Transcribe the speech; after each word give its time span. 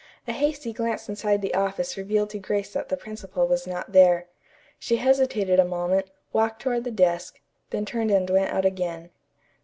A 0.27 0.31
hasty 0.31 0.73
glance 0.73 1.07
inside 1.09 1.43
the 1.43 1.53
office 1.53 1.95
revealed 1.95 2.31
to 2.31 2.39
Grace 2.39 2.73
that 2.73 2.89
the 2.89 2.97
principal 2.97 3.45
was 3.45 3.67
not 3.67 3.91
there. 3.91 4.25
She 4.79 4.95
hesitated 4.95 5.59
a 5.59 5.63
moment, 5.63 6.07
walked 6.33 6.63
toward 6.63 6.85
the 6.85 6.89
desk, 6.89 7.39
then 7.69 7.85
turned 7.85 8.09
and 8.09 8.27
went 8.27 8.51
out 8.51 8.65
again. 8.65 9.11